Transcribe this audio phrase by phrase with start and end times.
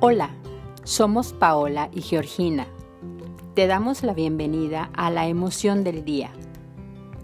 [0.00, 0.30] Hola,
[0.84, 2.68] somos Paola y Georgina.
[3.54, 6.30] Te damos la bienvenida a La Emoción del Día,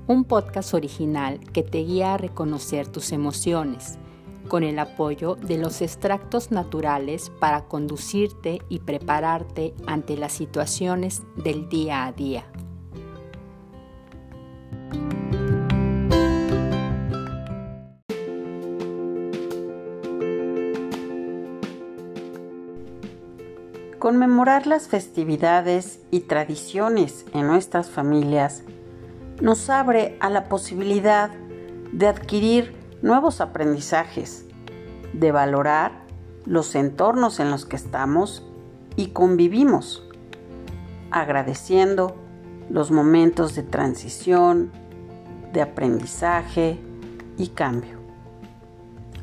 [0.08, 4.00] un podcast original que te guía a reconocer tus emociones,
[4.49, 11.68] con el apoyo de los extractos naturales para conducirte y prepararte ante las situaciones del
[11.68, 12.45] día a día.
[24.04, 28.62] Conmemorar las festividades y tradiciones en nuestras familias
[29.40, 31.30] nos abre a la posibilidad
[31.90, 34.45] de adquirir nuevos aprendizajes,
[35.14, 36.02] de valorar
[36.45, 38.46] los entornos en los que estamos
[38.95, 40.06] y convivimos,
[41.10, 42.14] agradeciendo
[42.68, 44.70] los momentos de transición,
[45.54, 46.78] de aprendizaje
[47.38, 48.00] y cambio.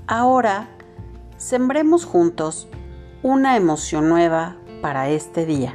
[0.08, 0.70] Ahora,
[1.38, 2.68] sembremos juntos
[3.22, 5.74] una emoción nueva para este día,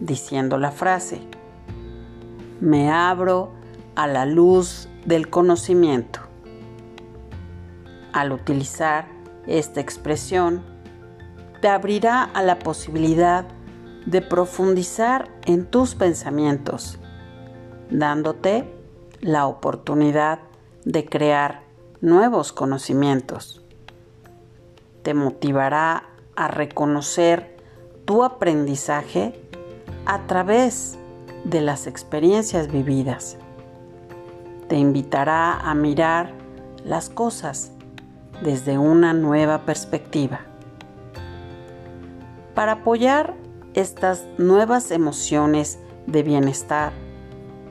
[0.00, 1.20] diciendo la frase,
[2.60, 3.50] me abro
[3.94, 6.20] a la luz del conocimiento.
[8.12, 9.06] Al utilizar
[9.46, 10.62] esta expresión,
[11.60, 13.46] te abrirá a la posibilidad
[14.06, 16.98] de profundizar en tus pensamientos,
[17.90, 18.72] dándote
[19.20, 20.40] la oportunidad
[20.84, 21.62] de crear
[22.00, 23.62] nuevos conocimientos.
[25.02, 27.51] Te motivará a reconocer
[28.12, 29.32] tu aprendizaje
[30.04, 30.98] a través
[31.44, 33.38] de las experiencias vividas.
[34.68, 36.30] Te invitará a mirar
[36.84, 37.72] las cosas
[38.42, 40.40] desde una nueva perspectiva.
[42.54, 43.32] Para apoyar
[43.72, 46.92] estas nuevas emociones de bienestar,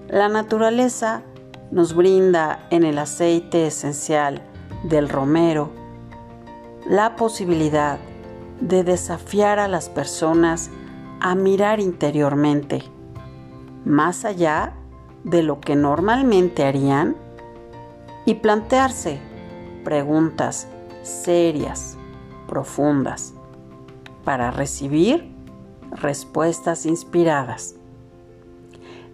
[0.08, 1.22] la naturaleza
[1.70, 4.42] nos brinda en el aceite esencial
[4.86, 5.70] del romero
[6.90, 8.00] la posibilidad
[8.62, 10.70] de desafiar a las personas
[11.20, 12.84] a mirar interiormente,
[13.84, 14.74] más allá
[15.24, 17.16] de lo que normalmente harían,
[18.26, 19.20] y plantearse
[19.84, 20.68] preguntas
[21.02, 21.98] serias,
[22.48, 23.34] profundas,
[24.24, 25.32] para recibir
[25.92, 27.76] respuestas inspiradas.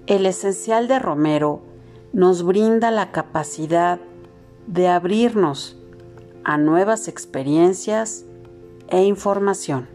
[0.05, 1.61] El esencial de Romero
[2.13, 3.99] nos brinda la capacidad
[4.67, 5.77] de abrirnos
[6.43, 8.26] a nuevas experiencias
[8.89, 9.89] e información.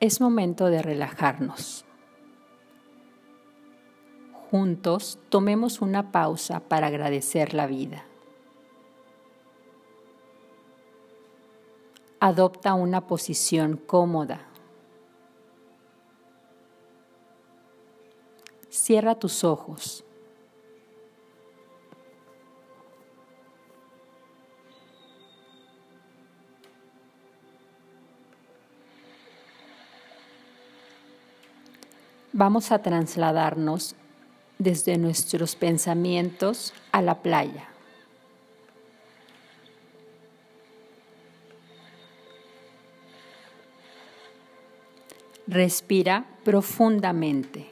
[0.00, 1.84] Es momento de relajarnos.
[4.50, 8.04] Juntos tomemos una pausa para agradecer la vida.
[12.20, 14.46] Adopta una posición cómoda.
[18.70, 20.05] Cierra tus ojos.
[32.36, 33.94] Vamos a trasladarnos
[34.58, 37.70] desde nuestros pensamientos a la playa.
[45.46, 47.70] Respira profundamente.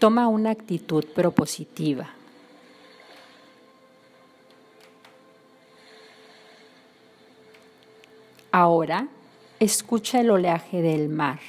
[0.00, 2.08] Toma una actitud propositiva.
[8.56, 9.08] Ahora
[9.58, 11.40] escucha el oleaje del mar.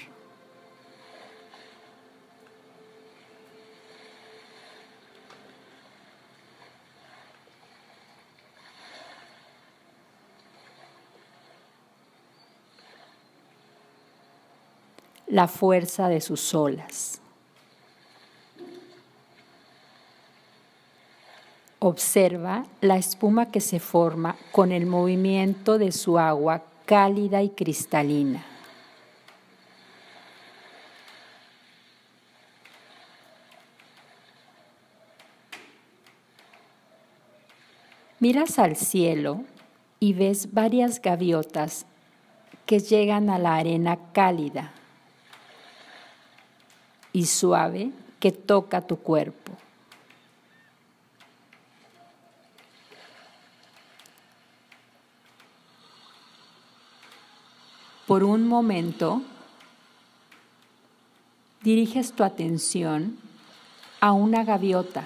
[15.28, 17.22] La fuerza de sus olas.
[21.78, 28.46] Observa la espuma que se forma con el movimiento de su agua cálida y cristalina.
[38.20, 39.44] Miras al cielo
[40.00, 41.86] y ves varias gaviotas
[42.66, 44.72] que llegan a la arena cálida
[47.14, 49.52] y suave que toca tu cuerpo.
[58.08, 59.22] Por un momento
[61.62, 63.18] diriges tu atención
[64.00, 65.06] a una gaviota.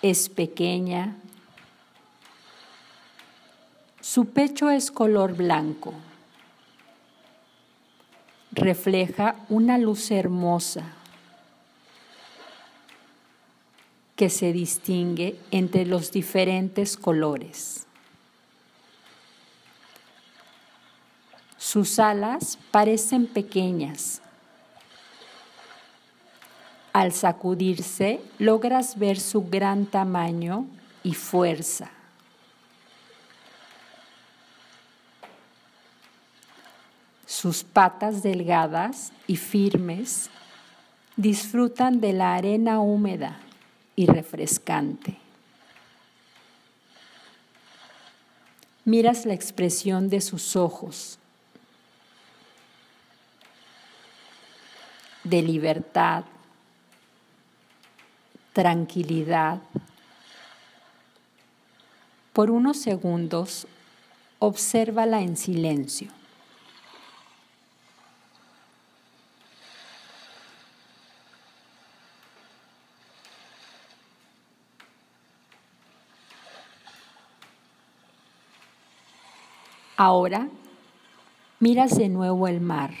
[0.00, 1.16] Es pequeña,
[4.00, 5.92] Su pecho es color blanco.
[8.52, 10.94] Refleja una luz hermosa
[14.16, 17.87] que se distingue entre los diferentes colores.
[21.58, 24.22] Sus alas parecen pequeñas.
[26.92, 30.66] Al sacudirse logras ver su gran tamaño
[31.02, 31.90] y fuerza.
[37.26, 40.30] Sus patas delgadas y firmes
[41.16, 43.38] disfrutan de la arena húmeda
[43.94, 45.18] y refrescante.
[48.84, 51.18] Miras la expresión de sus ojos,
[55.28, 56.24] de libertad,
[58.52, 59.60] tranquilidad.
[62.32, 63.66] Por unos segundos,
[64.38, 66.08] obsérvala en silencio.
[79.96, 80.48] Ahora
[81.58, 82.92] miras de nuevo el mar.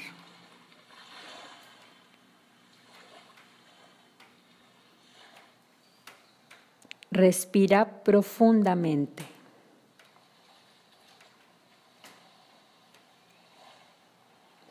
[7.18, 9.24] Respira profundamente.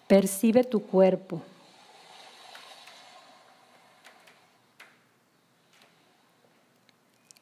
[0.08, 1.42] Percibe tu cuerpo.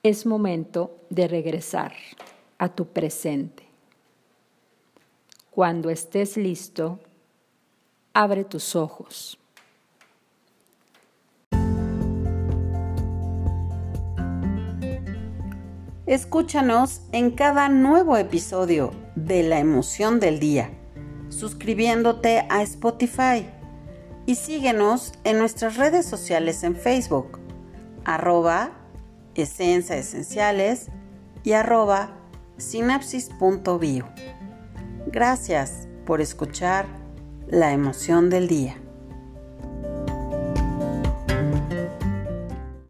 [0.01, 1.93] Es momento de regresar
[2.57, 3.61] a tu presente.
[5.51, 6.99] Cuando estés listo,
[8.11, 9.37] abre tus ojos.
[16.07, 20.69] Escúchanos en cada nuevo episodio de La emoción del día,
[21.29, 23.49] suscribiéndote a Spotify
[24.27, 27.39] y síguenos en nuestras redes sociales en Facebook,
[28.03, 28.69] arroba
[29.33, 30.91] esencia esenciales
[31.43, 32.11] y arroba
[32.57, 34.07] sinapsis.bio.
[35.07, 36.85] Gracias por escuchar
[37.47, 38.84] la emoción del día.